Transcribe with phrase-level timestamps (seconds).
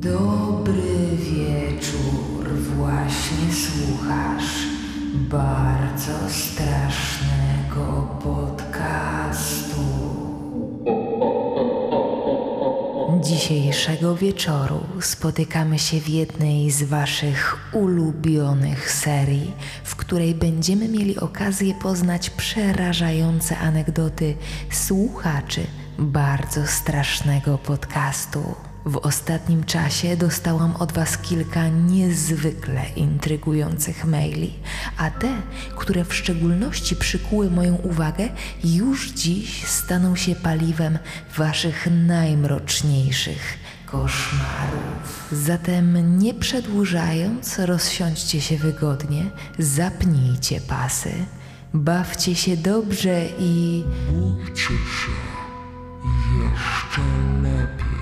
[0.00, 4.66] Dobry wieczór, właśnie słuchasz
[5.14, 9.80] bardzo strasznego podcastu.
[13.22, 19.52] Dzisiejszego wieczoru spotykamy się w jednej z Waszych ulubionych serii,
[19.84, 24.34] w której będziemy mieli okazję poznać przerażające anegdoty
[24.70, 25.66] słuchaczy
[25.98, 28.54] bardzo strasznego podcastu.
[28.86, 34.54] W ostatnim czasie dostałam od Was kilka niezwykle intrygujących maili,
[34.96, 35.28] a te,
[35.76, 38.28] które w szczególności przykuły moją uwagę,
[38.64, 40.98] już dziś staną się paliwem
[41.36, 45.28] Waszych najmroczniejszych koszmarów.
[45.32, 51.12] Zatem nie przedłużając, rozsiądźcie się wygodnie, zapnijcie pasy,
[51.74, 53.84] bawcie się dobrze i.
[54.10, 55.14] Bójcie się
[56.42, 57.00] jeszcze
[57.42, 57.93] lepiej.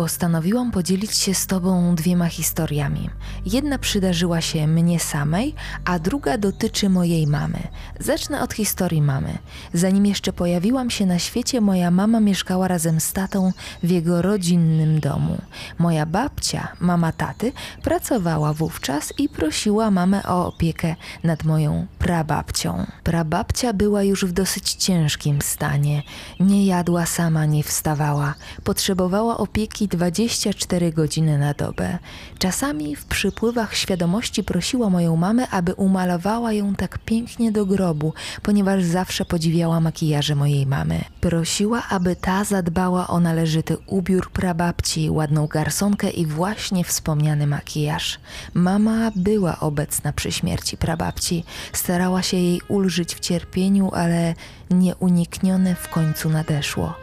[0.00, 3.10] Postanowiłam podzielić się z Tobą dwiema historiami.
[3.46, 7.58] Jedna przydarzyła się mnie samej, a druga dotyczy mojej mamy.
[7.98, 9.38] Zacznę od historii mamy.
[9.74, 15.00] Zanim jeszcze pojawiłam się na świecie, moja mama mieszkała razem z tatą w jego rodzinnym
[15.00, 15.38] domu.
[15.78, 22.86] Moja babcia, mama taty, pracowała wówczas i prosiła mamę o opiekę nad moją prababcią.
[23.04, 26.02] Prababcia była już w dosyć ciężkim stanie.
[26.40, 28.34] Nie jadła sama, nie wstawała.
[28.64, 31.98] Potrzebowała opieki 24 godziny na dobę.
[32.38, 38.84] Czasami w przypływach świadomości prosiła moją mamę, aby umalowała ją tak pięknie do grobu, ponieważ
[38.84, 41.00] zawsze podziwiała makijaże mojej mamy.
[41.20, 48.20] Prosiła, aby ta zadbała o należyty ubiór prababci, ładną garsonkę i właśnie wspomniany makijaż.
[48.54, 51.44] Mama była obecna przy śmierci prababci.
[51.72, 54.34] Starała się jej ulżyć w cierpieniu, ale
[54.70, 56.94] nieuniknione w końcu nadeszło.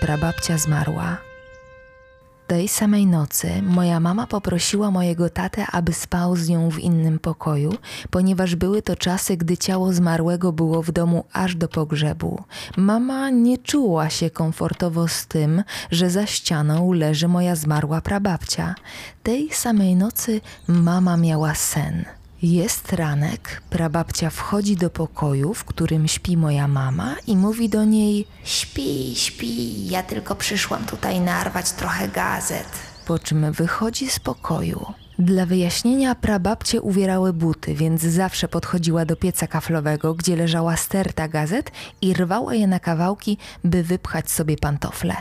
[0.00, 1.31] Prababcia zmarła.
[2.52, 7.74] Tej samej nocy moja mama poprosiła mojego tatę, aby spał z nią w innym pokoju,
[8.10, 12.42] ponieważ były to czasy, gdy ciało zmarłego było w domu aż do pogrzebu.
[12.76, 18.74] Mama nie czuła się komfortowo z tym, że za ścianą leży moja zmarła prababcia.
[19.22, 22.04] Tej samej nocy mama miała sen.
[22.42, 28.26] Jest ranek, prababcia wchodzi do pokoju, w którym śpi moja mama i mówi do niej
[28.44, 32.68] Śpi, śpi, ja tylko przyszłam tutaj narwać trochę gazet.
[33.06, 34.86] po czym wychodzi z pokoju.
[35.18, 41.70] Dla wyjaśnienia prababcie uwierały buty, więc zawsze podchodziła do pieca kaflowego, gdzie leżała sterta gazet
[42.00, 45.14] i rwała je na kawałki, by wypchać sobie pantofle.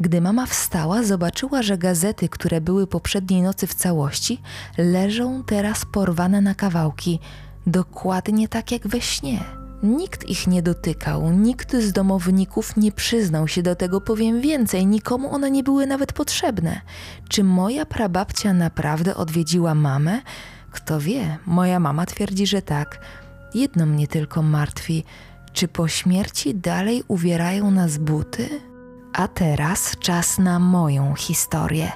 [0.00, 4.40] Gdy mama wstała, zobaczyła, że gazety, które były poprzedniej nocy w całości,
[4.78, 7.20] leżą teraz porwane na kawałki,
[7.66, 9.67] dokładnie tak jak we śnie.
[9.82, 15.30] Nikt ich nie dotykał, nikt z domowników nie przyznał się do tego, powiem więcej, nikomu
[15.34, 16.80] one nie były nawet potrzebne.
[17.28, 20.20] Czy moja prababcia naprawdę odwiedziła mamę?
[20.70, 23.00] Kto wie, moja mama twierdzi, że tak.
[23.54, 25.04] Jedno mnie tylko martwi.
[25.52, 28.48] Czy po śmierci dalej uwierają nas buty?
[29.12, 31.92] A teraz czas na moją historię.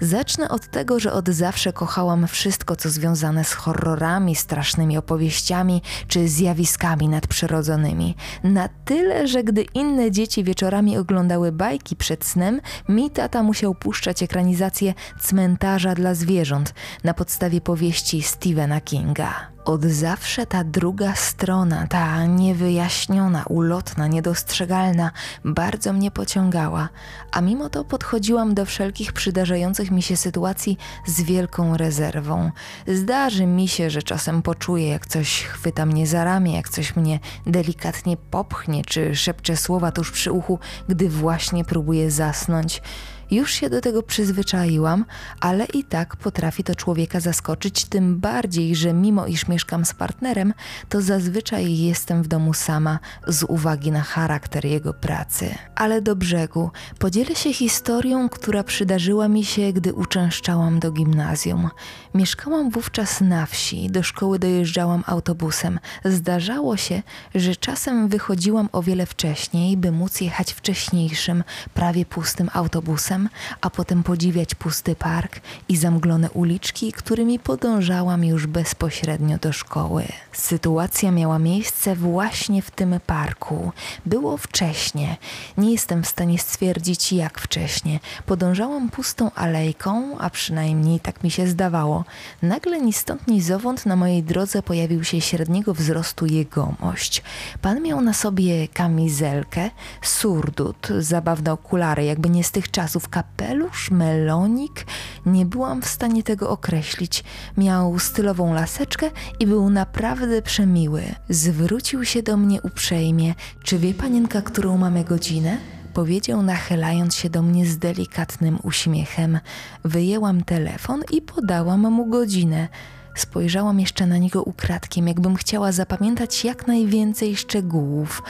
[0.00, 6.28] Zacznę od tego, że od zawsze kochałam wszystko, co związane z horrorami, strasznymi opowieściami czy
[6.28, 8.14] zjawiskami nadprzyrodzonymi.
[8.44, 14.22] Na tyle, że gdy inne dzieci wieczorami oglądały bajki przed snem, mi tata musiał puszczać
[14.22, 16.74] ekranizację Cmentarza dla zwierząt
[17.04, 19.55] na podstawie powieści Stephena Kinga.
[19.66, 25.10] Od zawsze ta druga strona, ta niewyjaśniona, ulotna, niedostrzegalna,
[25.44, 26.88] bardzo mnie pociągała,
[27.32, 32.50] a mimo to podchodziłam do wszelkich przydarzających mi się sytuacji z wielką rezerwą.
[32.86, 37.20] Zdarzy mi się, że czasem poczuję, jak coś chwyta mnie za ramię, jak coś mnie
[37.46, 42.82] delikatnie popchnie, czy szepcze słowa tuż przy uchu, gdy właśnie próbuję zasnąć.
[43.30, 45.04] Już się do tego przyzwyczaiłam,
[45.40, 50.54] ale i tak potrafi to człowieka zaskoczyć, tym bardziej, że mimo iż mieszkam z partnerem,
[50.88, 55.54] to zazwyczaj jestem w domu sama z uwagi na charakter jego pracy.
[55.74, 61.70] Ale do brzegu podzielę się historią, która przydarzyła mi się, gdy uczęszczałam do gimnazjum.
[62.14, 65.78] Mieszkałam wówczas na wsi, do szkoły dojeżdżałam autobusem.
[66.04, 67.02] Zdarzało się,
[67.34, 71.44] że czasem wychodziłam o wiele wcześniej, by móc jechać wcześniejszym,
[71.74, 73.15] prawie pustym autobusem
[73.60, 80.04] a potem podziwiać pusty park i zamglone uliczki, którymi podążałam już bezpośrednio do szkoły.
[80.32, 83.72] Sytuacja miała miejsce właśnie w tym parku.
[84.06, 85.16] Było wcześnie.
[85.58, 88.00] Nie jestem w stanie stwierdzić, jak wcześnie.
[88.26, 92.04] Podążałam pustą alejką, a przynajmniej tak mi się zdawało.
[92.42, 97.22] Nagle ni stąd, ni zowąd na mojej drodze pojawił się średniego wzrostu jegomość.
[97.62, 99.70] Pan miał na sobie kamizelkę,
[100.02, 104.86] surdut, zabawne okulary, jakby nie z tych czasów, kapelusz, melonik.
[105.26, 107.24] Nie byłam w stanie tego określić.
[107.56, 109.10] Miał stylową laseczkę
[109.40, 111.02] i był naprawdę przemiły.
[111.28, 113.34] Zwrócił się do mnie uprzejmie.
[113.62, 115.58] Czy wie panienka, którą mamy godzinę?
[115.94, 119.40] Powiedział, nachylając się do mnie z delikatnym uśmiechem.
[119.84, 122.68] Wyjęłam telefon i podałam mu godzinę.
[123.16, 128.22] Spojrzałam jeszcze na niego ukradkiem, jakbym chciała zapamiętać jak najwięcej szczegółów.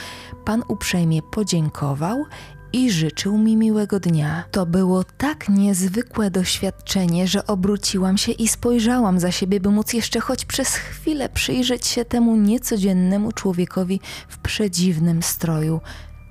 [0.45, 2.25] Pan uprzejmie podziękował
[2.73, 4.43] i życzył mi miłego dnia.
[4.51, 10.19] To było tak niezwykłe doświadczenie, że obróciłam się i spojrzałam za siebie, by móc jeszcze
[10.19, 15.81] choć przez chwilę przyjrzeć się temu niecodziennemu człowiekowi w przedziwnym stroju.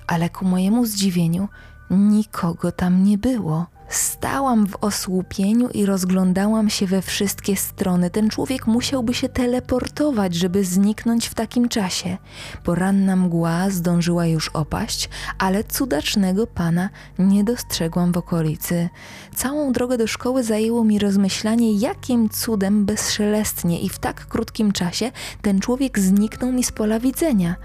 [0.07, 1.47] Ale ku mojemu zdziwieniu
[1.89, 3.65] nikogo tam nie było.
[3.89, 8.09] Stałam w osłupieniu i rozglądałam się we wszystkie strony.
[8.09, 12.17] Ten człowiek musiałby się teleportować, żeby zniknąć w takim czasie.
[12.63, 16.89] Poranna mgła zdążyła już opaść, ale cudacznego pana
[17.19, 18.89] nie dostrzegłam w okolicy.
[19.35, 25.11] Całą drogę do szkoły zajęło mi rozmyślanie, jakim cudem bezszelestnie i w tak krótkim czasie
[25.41, 27.55] ten człowiek zniknął mi z pola widzenia.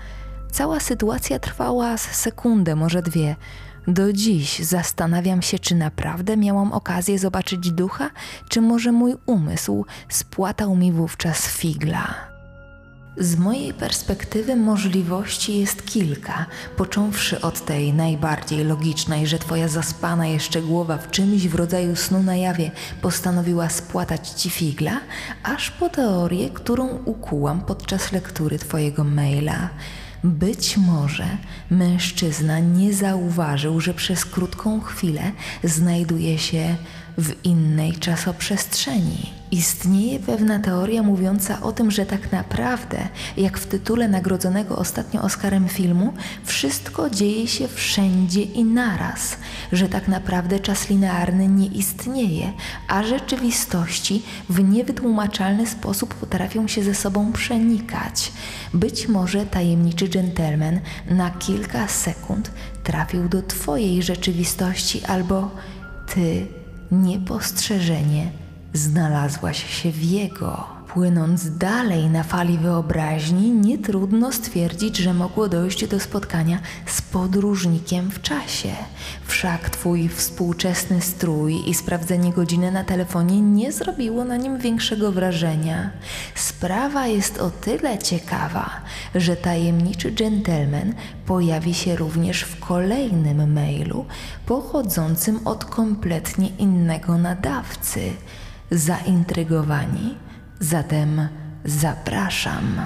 [0.52, 3.36] Cała sytuacja trwała z sekundę, może dwie.
[3.88, 8.10] Do dziś zastanawiam się, czy naprawdę miałam okazję zobaczyć ducha,
[8.48, 12.32] czy może mój umysł spłatał mi wówczas figla.
[13.16, 16.46] Z mojej perspektywy możliwości jest kilka,
[16.76, 22.22] począwszy od tej najbardziej logicznej, że twoja zaspana jeszcze głowa w czymś w rodzaju snu
[22.22, 22.70] na jawie
[23.02, 25.00] postanowiła spłatać ci figla,
[25.42, 29.68] aż po teorię, którą ukułam podczas lektury twojego maila.
[30.24, 31.26] Być może
[31.70, 35.32] mężczyzna nie zauważył, że przez krótką chwilę
[35.64, 36.76] znajduje się
[37.18, 39.41] w innej czasoprzestrzeni.
[39.52, 45.68] Istnieje pewna teoria mówiąca o tym, że tak naprawdę, jak w tytule nagrodzonego ostatnio Oscarem
[45.68, 46.12] filmu,
[46.44, 49.36] wszystko dzieje się wszędzie i naraz,
[49.72, 52.52] że tak naprawdę czas linearny nie istnieje,
[52.88, 58.32] a rzeczywistości w niewytłumaczalny sposób potrafią się ze sobą przenikać.
[58.74, 62.50] Być może tajemniczy dżentelmen na kilka sekund
[62.84, 65.50] trafił do Twojej rzeczywistości albo
[66.14, 66.46] Ty
[66.92, 68.41] niepostrzeżenie
[68.72, 70.82] znalazłaś się w jego.
[70.92, 78.10] Płynąc dalej na fali wyobraźni, nie trudno stwierdzić, że mogło dojść do spotkania z podróżnikiem
[78.10, 78.68] w czasie.
[79.24, 85.90] Wszak twój współczesny strój i sprawdzenie godziny na telefonie nie zrobiło na nim większego wrażenia.
[86.34, 88.70] Sprawa jest o tyle ciekawa,
[89.14, 90.94] że tajemniczy dżentelmen
[91.26, 94.06] pojawi się również w kolejnym mailu
[94.46, 98.00] pochodzącym od kompletnie innego nadawcy.
[98.72, 100.14] Zaintrygowani?
[100.60, 101.28] Zatem
[101.64, 102.80] zapraszam.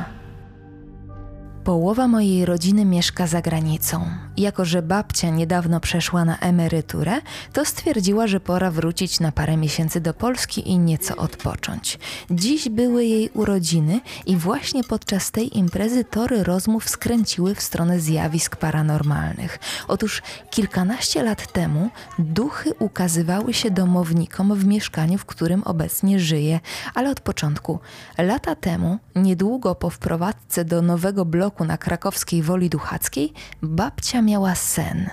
[1.64, 4.06] Połowa mojej rodziny mieszka za granicą.
[4.36, 7.20] Jako, że babcia niedawno przeszła na emeryturę,
[7.52, 11.98] to stwierdziła, że pora wrócić na parę miesięcy do Polski i nieco odpocząć.
[12.30, 18.56] Dziś były jej urodziny i właśnie podczas tej imprezy tory rozmów skręciły w stronę zjawisk
[18.56, 19.58] paranormalnych.
[19.88, 26.60] Otóż kilkanaście lat temu duchy ukazywały się domownikom w mieszkaniu, w którym obecnie żyje,
[26.94, 27.78] ale od początku.
[28.18, 35.10] Lata temu, niedługo po wprowadzce do nowego bloku na krakowskiej Woli Duchackiej, babcia miała sen.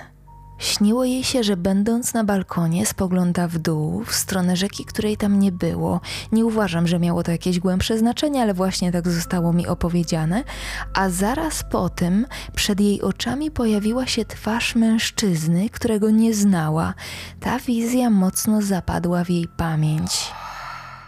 [0.57, 5.39] Śniło jej się, że będąc na balkonie spogląda w dół, w stronę rzeki, której tam
[5.39, 6.01] nie było.
[6.31, 10.43] Nie uważam, że miało to jakieś głębsze znaczenie, ale właśnie tak zostało mi opowiedziane.
[10.93, 16.93] A zaraz po tym przed jej oczami pojawiła się twarz mężczyzny, którego nie znała.
[17.39, 20.31] Ta wizja mocno zapadła w jej pamięć.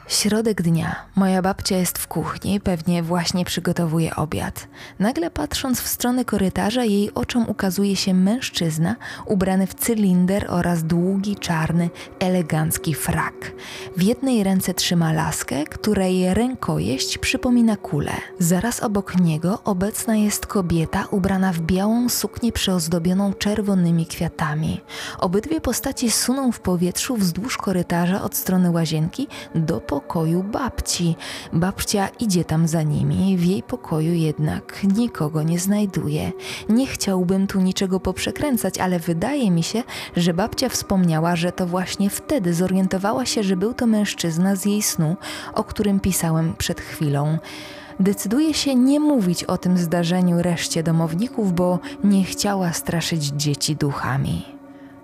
[0.08, 0.96] Środek dnia.
[1.16, 4.68] Moja babcia jest w kuchni, pewnie właśnie przygotowuje obiad.
[5.00, 8.96] Nagle patrząc w stronę korytarza, jej oczom ukazuje się mężczyzna
[9.26, 13.52] ubrany w cylinder oraz długi, czarny, elegancki frak.
[13.98, 18.14] W jednej ręce trzyma laskę, której rękojeść przypomina kulę.
[18.40, 24.82] Zaraz obok niego obecna jest kobieta ubrana w białą suknię przyozdobioną czerwonymi kwiatami.
[25.20, 31.16] Obydwie postaci suną w powietrzu wzdłuż korytarza od strony łazienki do pokoju babci.
[31.54, 36.32] Babcia idzie tam za nimi, w jej pokoju jednak nikogo nie znajduje.
[36.70, 39.84] Nie chciałbym tu niczego poprzekręcać, ale wydaje mi się,
[40.18, 44.82] że babcia wspomniała, że to właśnie wtedy zorientowała się, że był to mężczyzna z jej
[44.82, 45.16] snu,
[45.54, 47.38] o którym pisałem przed chwilą.
[48.00, 54.55] Decyduje się nie mówić o tym zdarzeniu reszcie domowników, bo nie chciała straszyć dzieci duchami.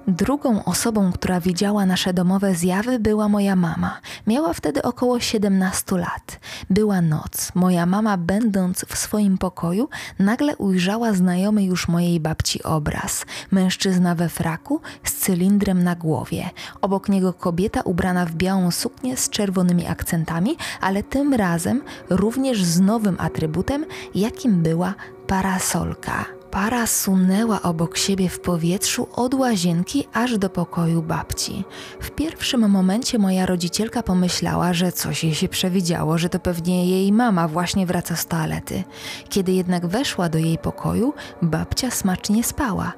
[0.07, 3.99] Drugą osobą, która widziała nasze domowe zjawy, była moja mama.
[4.27, 6.39] Miała wtedy około 17 lat.
[6.69, 7.51] Była noc.
[7.55, 9.89] Moja mama, będąc w swoim pokoju,
[10.19, 13.25] nagle ujrzała znajomy już mojej babci obraz.
[13.51, 16.49] Mężczyzna we fraku z cylindrem na głowie.
[16.81, 22.79] Obok niego kobieta ubrana w białą suknię z czerwonymi akcentami, ale tym razem również z
[22.79, 24.93] nowym atrybutem, jakim była
[25.27, 26.40] parasolka.
[26.51, 31.63] Para sunęła obok siebie w powietrzu od łazienki aż do pokoju babci.
[32.01, 37.11] W pierwszym momencie moja rodzicielka pomyślała, że coś jej się przewidziało, że to pewnie jej
[37.11, 38.83] mama właśnie wraca z toalety.
[39.29, 42.93] Kiedy jednak weszła do jej pokoju, babcia smacznie spała.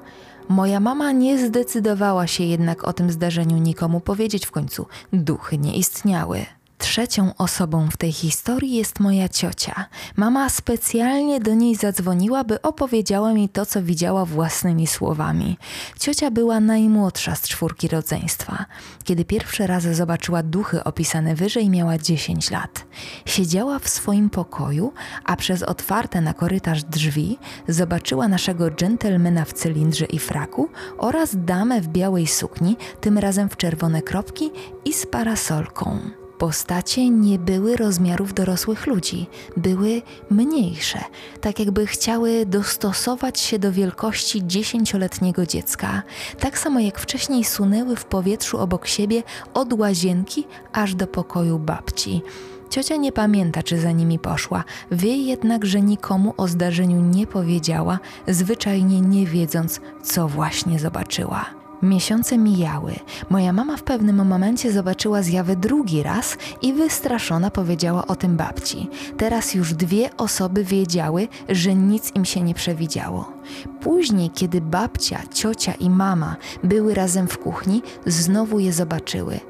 [0.48, 4.86] Moja mama nie zdecydowała się jednak o tym zdarzeniu nikomu powiedzieć w końcu.
[5.12, 6.46] Duchy nie istniały.
[6.78, 9.84] Trzecią osobą w tej historii jest moja ciocia.
[10.16, 15.58] Mama specjalnie do niej zadzwoniła, by opowiedziała mi to, co widziała własnymi słowami.
[16.00, 18.64] Ciocia była najmłodsza z czwórki rodzeństwa.
[19.04, 22.86] Kiedy pierwszy raz zobaczyła duchy opisane wyżej, miała 10 lat.
[23.26, 24.92] Siedziała w swoim pokoju,
[25.24, 27.38] a przez otwarte na korytarz drzwi
[27.68, 33.56] zobaczyła naszego dżentelmena w cylindrze i fraku oraz damę w białej sukni, tym razem w
[33.56, 34.50] czerwone kropki
[34.84, 36.23] i z parasolką.
[36.38, 39.26] Postacie nie były rozmiarów dorosłych ludzi,
[39.56, 40.98] były mniejsze,
[41.40, 46.02] tak jakby chciały dostosować się do wielkości dziesięcioletniego dziecka,
[46.40, 49.22] tak samo jak wcześniej sunęły w powietrzu obok siebie
[49.54, 52.22] od łazienki aż do pokoju babci.
[52.70, 57.98] Ciocia nie pamięta, czy za nimi poszła, wie jednak, że nikomu o zdarzeniu nie powiedziała,
[58.28, 61.63] zwyczajnie nie wiedząc, co właśnie zobaczyła.
[61.82, 62.94] Miesiące mijały.
[63.30, 68.88] Moja mama w pewnym momencie zobaczyła zjawę drugi raz i wystraszona powiedziała o tym babci.
[69.16, 73.32] Teraz już dwie osoby wiedziały, że nic im się nie przewidziało.
[73.80, 79.40] Później, kiedy babcia, ciocia i mama były razem w kuchni, znowu je zobaczyły.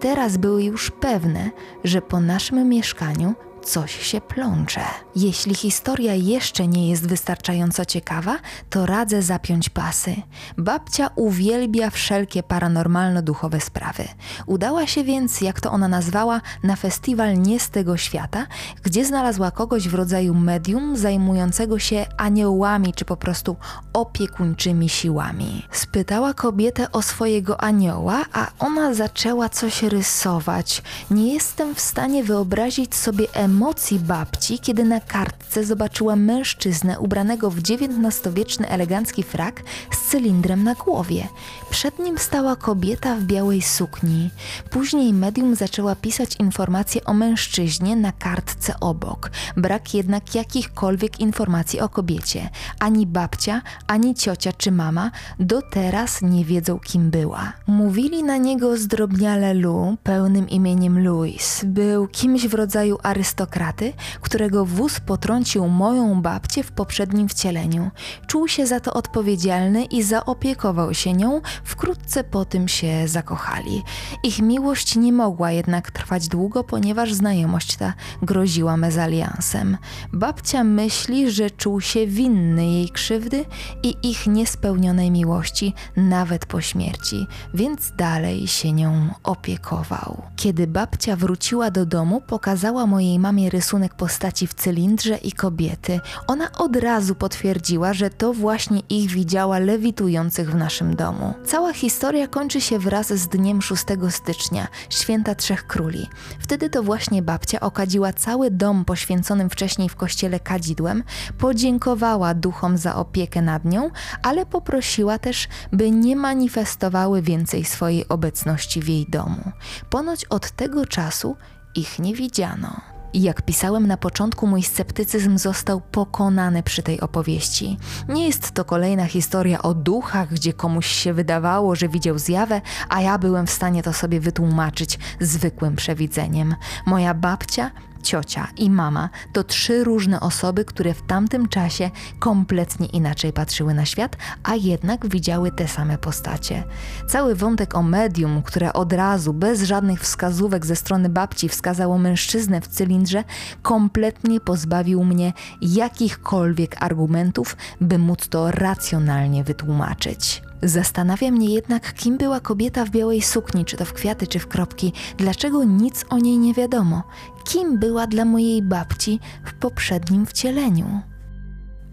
[0.00, 1.50] Teraz były już pewne,
[1.84, 4.80] że po naszym mieszkaniu coś się plącze.
[5.16, 8.38] Jeśli historia jeszcze nie jest wystarczająco ciekawa,
[8.70, 10.16] to radzę zapiąć pasy.
[10.58, 14.04] Babcia uwielbia wszelkie paranormalno-duchowe sprawy.
[14.46, 18.46] Udała się więc, jak to ona nazwała, na festiwal nie z tego świata,
[18.82, 23.56] gdzie znalazła kogoś w rodzaju medium zajmującego się aniołami czy po prostu
[23.92, 25.66] opiekuńczymi siłami.
[25.72, 30.82] Spytała kobietę o swojego anioła, a ona zaczęła coś rysować.
[31.10, 37.58] Nie jestem w stanie wyobrazić sobie emocji babci, kiedy na kartce zobaczyła mężczyznę ubranego w
[37.58, 41.28] XIX-wieczny elegancki frak z cylindrem na głowie.
[41.70, 44.30] Przed nim stała kobieta w białej sukni.
[44.70, 49.30] Później medium zaczęła pisać informacje o mężczyźnie na kartce obok.
[49.56, 52.50] Brak jednak jakichkolwiek informacji o kobiecie.
[52.78, 57.52] Ani babcia, ani ciocia czy mama do teraz nie wiedzą, kim była.
[57.66, 61.64] Mówili na niego zdrobniale Lu, pełnym imieniem Louis.
[61.64, 67.90] Był kimś w rodzaju arystokracji arystokraty, którego wóz potrącił moją babcię w poprzednim wcieleniu.
[68.26, 73.82] Czuł się za to odpowiedzialny i zaopiekował się nią, wkrótce po tym się zakochali.
[74.24, 79.76] Ich miłość nie mogła jednak trwać długo, ponieważ znajomość ta groziła mezaliansem.
[80.12, 83.44] Babcia myśli, że czuł się winny jej krzywdy
[83.82, 90.22] i ich niespełnionej miłości, nawet po śmierci, więc dalej się nią opiekował.
[90.36, 96.00] Kiedy babcia wróciła do domu, pokazała mojej mamie mamie rysunek postaci w cylindrze i kobiety.
[96.26, 101.34] Ona od razu potwierdziła, że to właśnie ich widziała lewitujących w naszym domu.
[101.46, 106.08] Cała historia kończy się wraz z dniem 6 stycznia, święta Trzech Króli.
[106.40, 111.02] Wtedy to właśnie babcia okadziła cały dom poświęconym wcześniej w kościele kadzidłem,
[111.38, 113.90] podziękowała duchom za opiekę nad nią,
[114.22, 119.52] ale poprosiła też, by nie manifestowały więcej swojej obecności w jej domu.
[119.90, 121.36] Ponoć od tego czasu
[121.74, 122.99] ich nie widziano.
[123.12, 127.76] I jak pisałem na początku, mój sceptycyzm został pokonany przy tej opowieści.
[128.08, 133.00] Nie jest to kolejna historia o duchach, gdzie komuś się wydawało, że widział zjawę, a
[133.00, 136.54] ja byłem w stanie to sobie wytłumaczyć zwykłym przewidzeniem.
[136.86, 137.70] Moja babcia
[138.02, 143.84] ciocia i mama to trzy różne osoby, które w tamtym czasie kompletnie inaczej patrzyły na
[143.84, 146.64] świat, a jednak widziały te same postacie.
[147.08, 152.60] Cały wątek o medium, które od razu, bez żadnych wskazówek ze strony babci, wskazało mężczyznę
[152.60, 153.24] w cylindrze,
[153.62, 160.42] kompletnie pozbawił mnie jakichkolwiek argumentów, by móc to racjonalnie wytłumaczyć.
[160.62, 164.48] Zastanawia mnie jednak, kim była kobieta w białej sukni, czy to w kwiaty, czy w
[164.48, 167.02] kropki, dlaczego nic o niej nie wiadomo,
[167.44, 171.00] kim była dla mojej babci w poprzednim wcieleniu.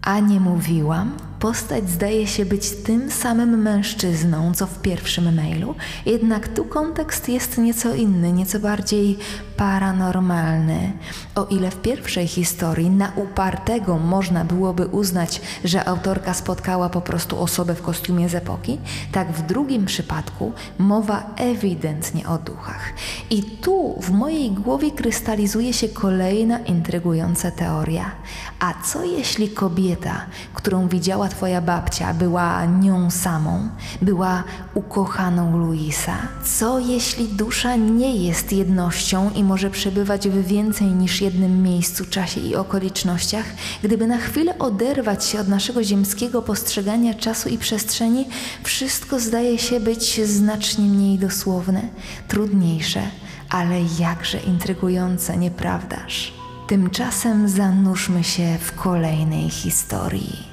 [0.02, 1.12] A nie mówiłam?
[1.40, 5.74] Postać zdaje się być tym samym mężczyzną, co w pierwszym mailu,
[6.06, 9.18] jednak tu kontekst jest nieco inny, nieco bardziej
[9.56, 10.92] paranormalny.
[11.34, 17.40] O ile w pierwszej historii na upartego można byłoby uznać, że autorka spotkała po prostu
[17.40, 18.78] osobę w kostiumie z epoki,
[19.12, 22.92] tak w drugim przypadku mowa ewidentnie o duchach.
[23.30, 28.10] I tu w mojej głowie krystalizuje się kolejna intrygująca teoria.
[28.58, 33.68] A co jeśli kobieta, którą widziała twoja babcia, była nią samą,
[34.02, 34.44] była
[34.74, 36.16] ukochaną Luisa?
[36.44, 42.40] Co jeśli dusza nie jest jednością i może przebywać w więcej niż jednym miejscu, czasie
[42.40, 43.44] i okolicznościach?
[43.82, 48.28] Gdyby na chwilę oderwać się od naszego ziemskiego postrzegania czasu i przestrzeni,
[48.62, 51.82] wszystko zdaje się być znacznie mniej dosłowne,
[52.28, 53.02] trudniejsze,
[53.50, 56.32] ale jakże intrygujące, nieprawdaż?
[56.68, 60.47] Tymczasem zanurzmy się w kolejnej historii.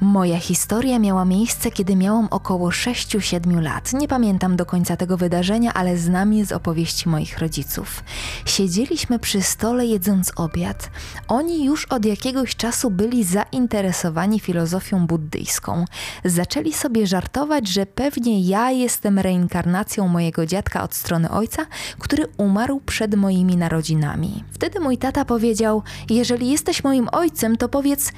[0.00, 3.92] Moja historia miała miejsce, kiedy miałam około 6-7 lat.
[3.92, 8.04] Nie pamiętam do końca tego wydarzenia, ale znam je z opowieści moich rodziców.
[8.44, 10.90] Siedzieliśmy przy stole jedząc obiad.
[11.28, 15.84] Oni już od jakiegoś czasu byli zainteresowani filozofią buddyjską.
[16.24, 21.66] Zaczęli sobie żartować, że pewnie ja jestem reinkarnacją mojego dziadka od strony ojca,
[21.98, 24.44] który umarł przed moimi narodzinami.
[24.52, 28.12] Wtedy mój tata powiedział: Jeżeli jesteś moim ojcem, to powiedz,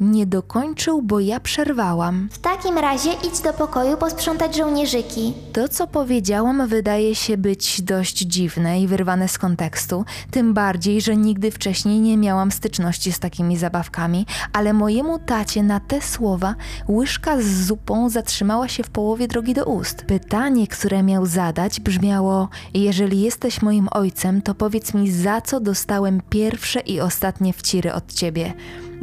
[0.00, 2.28] nie dokończył, bo ja przerwałam.
[2.32, 5.32] W takim razie idź do pokoju posprzątać żołnierzyki.
[5.52, 11.16] To, co powiedziałam, wydaje się być dość dziwne i wyrwane z kontekstu, tym bardziej, że
[11.16, 16.54] nigdy wcześniej nie miałam styczności z takimi zabawkami, ale mojemu tacie na te słowa
[16.88, 20.04] łyżka z zupą zatrzymała się w połowie drogi do ust.
[20.06, 26.22] Pytanie, które miał zadać, brzmiało: Jeżeli jesteś moim ojcem, to powiedz mi, za co dostałem
[26.30, 28.54] pierwsze i ostatnie wciry od ciebie.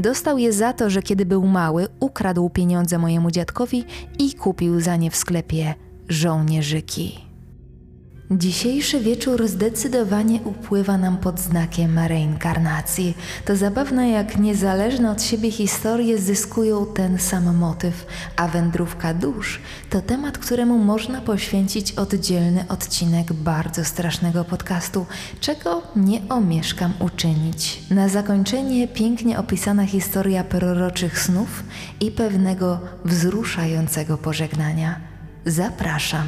[0.02, 3.84] Dostał je za to, że kiedy był mały, ukradł pieniądze mojemu dziadkowi
[4.20, 5.74] i kupił za nie w sklepie
[6.10, 7.31] żołnierzyki.
[8.38, 13.18] Dzisiejszy wieczór zdecydowanie upływa nam pod znakiem reinkarnacji.
[13.46, 20.02] To zabawne, jak niezależne od siebie historie zyskują ten sam motyw, a wędrówka dusz to
[20.02, 25.06] temat, któremu można poświęcić oddzielny odcinek bardzo strasznego podcastu,
[25.40, 27.82] czego nie omieszkam uczynić.
[27.90, 31.64] Na zakończenie pięknie opisana historia proroczych snów
[32.00, 34.96] i pewnego wzruszającego pożegnania.
[35.46, 36.28] Zapraszam.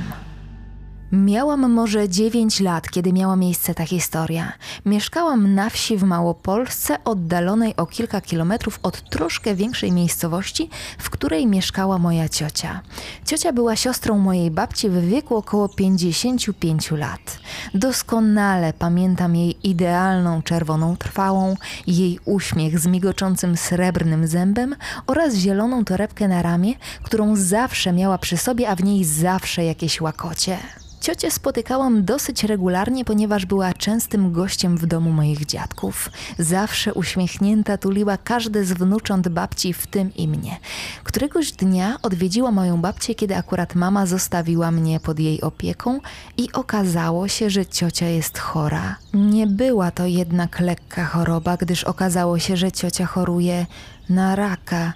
[1.13, 4.53] Miałam może 9 lat, kiedy miała miejsce ta historia.
[4.85, 11.47] Mieszkałam na wsi w Małopolsce, oddalonej o kilka kilometrów od troszkę większej miejscowości, w której
[11.47, 12.81] mieszkała moja ciocia.
[13.25, 17.39] Ciocia była siostrą mojej babci w wieku około 55 lat.
[17.73, 21.55] Doskonale pamiętam jej idealną czerwoną trwałą,
[21.87, 24.75] jej uśmiech z migoczącym srebrnym zębem
[25.07, 26.73] oraz zieloną torebkę na ramię,
[27.03, 30.82] którą zawsze miała przy sobie, a w niej zawsze jakieś łakocie.
[31.03, 36.09] Ciocię spotykałam dosyć regularnie, ponieważ była częstym gościem w domu moich dziadków.
[36.39, 40.57] Zawsze uśmiechnięta tuliła każde z wnucząt babci, w tym i mnie.
[41.03, 45.99] Któregoś dnia odwiedziła moją babcię, kiedy akurat mama zostawiła mnie pod jej opieką
[46.37, 48.95] i okazało się, że ciocia jest chora.
[49.13, 53.65] Nie była to jednak lekka choroba, gdyż okazało się, że ciocia choruje
[54.09, 54.93] na raka.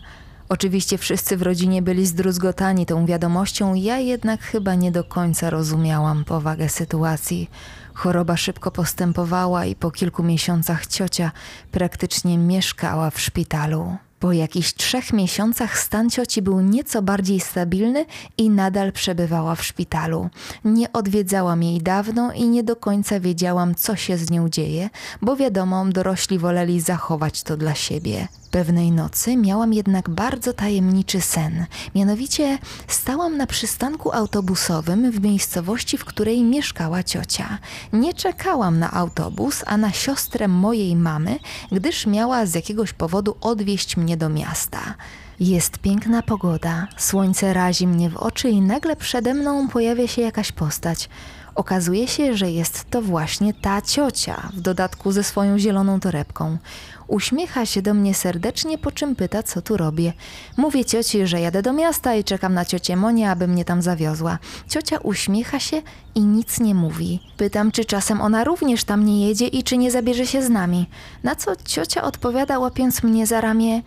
[0.50, 6.26] Oczywiście wszyscy w rodzinie byli zdruzgotani tą wiadomością, ja jednak chyba nie do końca rozumiałam
[6.26, 7.50] powagę sytuacji.
[7.94, 11.32] Choroba szybko postępowała i po kilku miesiącach ciocia
[11.72, 13.98] praktycznie mieszkała w szpitalu.
[14.20, 18.06] Po jakichś trzech miesiącach stan cioci był nieco bardziej stabilny
[18.38, 20.30] i nadal przebywała w szpitalu.
[20.66, 24.90] Nie odwiedzałam jej dawno i nie do końca wiedziałam, co się z nią dzieje,
[25.22, 28.28] bo wiadomo, dorośli woleli zachować to dla siebie.
[28.52, 31.66] Pewnej nocy miałam jednak bardzo tajemniczy sen.
[31.96, 32.58] Mianowicie
[32.88, 37.58] stałam na przystanku autobusowym w miejscowości, w której mieszkała ciocia.
[37.94, 41.40] Nie czekałam na autobus, a na siostrę mojej mamy,
[41.72, 44.80] gdyż miała z jakiegoś powodu odwieźć mnie do miasta.
[45.40, 50.52] Jest piękna pogoda, słońce razi mnie w oczy i nagle przede mną pojawia się jakaś
[50.52, 51.10] postać.
[51.56, 56.58] Okazuje się, że jest to właśnie ta ciocia, w dodatku ze swoją zieloną torebką.
[57.08, 60.14] Uśmiecha się do mnie serdecznie, po czym pyta, co tu robię.
[60.58, 64.40] Mówię cioci, że jadę do miasta i czekam na ciocię Monię, aby mnie tam zawiozła.
[64.70, 65.82] Ciocia uśmiecha się
[66.16, 67.20] i nic nie mówi.
[67.38, 70.90] Pytam, czy czasem ona również tam nie jedzie i czy nie zabierze się z nami.
[71.24, 73.82] Na co ciocia odpowiada, łapiąc mnie za ramię: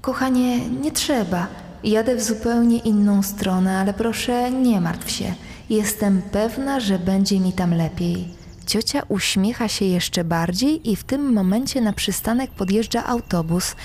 [0.00, 1.46] Kochanie, nie trzeba.
[1.84, 5.34] Jadę w zupełnie inną stronę, ale proszę, nie martw się.
[5.70, 8.43] Jestem pewna, że będzie mi tam lepiej.
[8.64, 13.76] Ciocia uśmiecha się jeszcze bardziej i w tym momencie na przystanek podjeżdża autobus.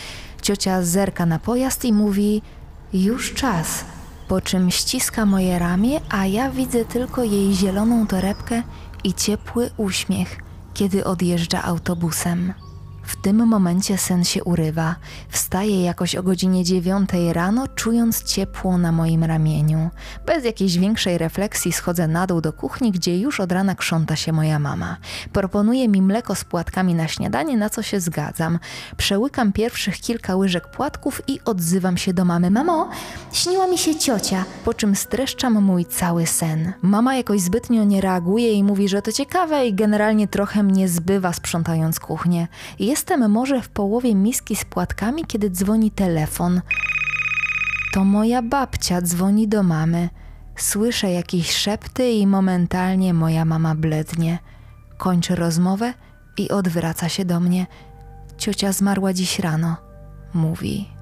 [0.41, 2.41] Ciocia zerka na pojazd i mówi:
[2.93, 3.85] Już czas,
[4.27, 8.63] po czym ściska moje ramię, a ja widzę tylko jej zieloną torebkę
[9.03, 10.37] i ciepły uśmiech,
[10.73, 12.53] kiedy odjeżdża autobusem.
[13.09, 14.95] W tym momencie sen się urywa.
[15.29, 19.89] Wstaję jakoś o godzinie dziewiątej rano, czując ciepło na moim ramieniu.
[20.25, 24.31] Bez jakiejś większej refleksji schodzę na dół do kuchni, gdzie już od rana krząta się
[24.31, 24.97] moja mama.
[25.33, 28.59] Proponuje mi mleko z płatkami na śniadanie, na co się zgadzam.
[28.97, 32.51] Przełykam pierwszych kilka łyżek płatków i odzywam się do mamy.
[32.51, 32.89] Mamo,
[33.31, 34.45] śniła mi się ciocia.
[34.65, 36.73] Po czym streszczam mój cały sen.
[36.81, 41.33] Mama jakoś zbytnio nie reaguje i mówi, że to ciekawe i generalnie trochę mnie zbywa
[41.33, 42.47] sprzątając kuchnię.
[42.79, 46.61] Jest Jestem może w połowie miski z płatkami, kiedy dzwoni telefon.
[47.93, 50.09] To moja babcia dzwoni do mamy.
[50.55, 54.39] Słyszę jakieś szepty i momentalnie moja mama blednie.
[54.97, 55.93] Kończy rozmowę
[56.37, 57.67] i odwraca się do mnie.
[58.37, 59.77] Ciocia zmarła dziś rano,
[60.33, 60.98] mówi.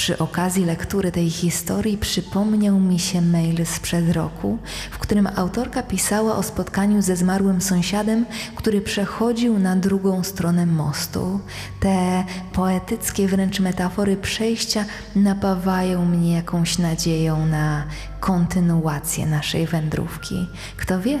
[0.00, 4.58] Przy okazji lektury tej historii przypomniał mi się mail sprzed roku,
[4.90, 11.40] w którym autorka pisała o spotkaniu ze zmarłym sąsiadem, który przechodził na drugą stronę mostu.
[11.80, 14.84] Te poetyckie wręcz metafory przejścia
[15.16, 17.84] napawają mnie jakąś nadzieją na
[18.20, 20.48] kontynuację naszej wędrówki.
[20.76, 21.18] Kto wie,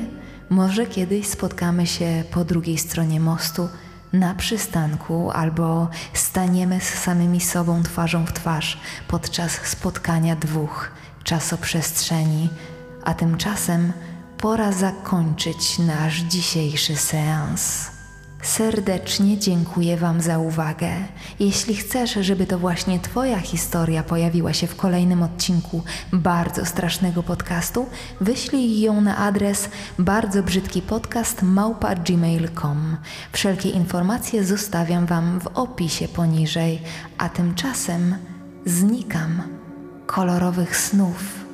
[0.50, 3.68] może kiedyś spotkamy się po drugiej stronie mostu
[4.12, 10.90] na przystanku albo staniemy z samymi sobą twarzą w twarz podczas spotkania dwóch
[11.24, 12.48] czasoprzestrzeni,
[13.04, 13.92] a tymczasem
[14.38, 17.90] pora zakończyć nasz dzisiejszy seans.
[18.42, 20.90] Serdecznie dziękuję Wam za uwagę.
[21.40, 27.86] Jeśli chcesz, żeby to właśnie Twoja historia pojawiła się w kolejnym odcinku bardzo strasznego podcastu,
[28.20, 32.96] wyślij ją na adres bardzo brzydki podcast małpa.gmail.com.
[33.32, 36.82] Wszelkie informacje zostawiam Wam w opisie poniżej,
[37.18, 38.16] a tymczasem
[38.66, 39.42] znikam
[40.06, 41.49] kolorowych snów.